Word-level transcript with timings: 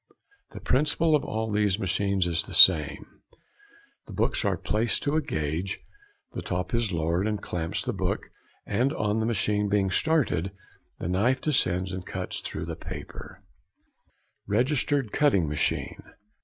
The 0.49 0.59
principle 0.61 1.15
of 1.15 1.23
all 1.23 1.51
these 1.51 1.77
machines 1.77 2.25
is 2.25 2.45
the 2.45 2.55
same: 2.55 3.05
the 4.07 4.13
books 4.13 4.43
are 4.43 4.57
placed 4.57 5.03
to 5.03 5.15
a 5.15 5.21
gauge, 5.21 5.79
the 6.31 6.41
top 6.41 6.73
is 6.73 6.91
lowered 6.91 7.27
and 7.27 7.39
clamps 7.39 7.81
|66| 7.81 7.85
the 7.85 7.93
book, 7.93 8.29
and, 8.65 8.93
on 8.93 9.19
the 9.19 9.27
machine 9.27 9.69
being 9.69 9.91
started, 9.91 10.53
the 10.97 11.07
knife 11.07 11.39
descends 11.39 11.91
and 11.91 12.03
cuts 12.03 12.41
through 12.41 12.65
the 12.65 12.75
paper. 12.75 13.43
[Illustration: 14.47 14.47
Registered 14.47 15.11
Cutting 15.11 15.47
Machine. 15.47 16.01